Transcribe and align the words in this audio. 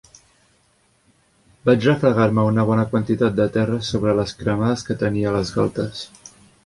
Vaig 1.69 1.85
refregar-me 1.89 2.45
una 2.51 2.65
bona 2.69 2.85
quantitat 2.95 3.35
de 3.41 3.47
terra 3.59 3.79
sobre 3.89 4.17
les 4.21 4.35
cremades 4.41 4.85
que 4.89 4.97
tenia 5.05 5.31
a 5.35 5.35
les 5.37 5.53
galtes. 5.59 6.03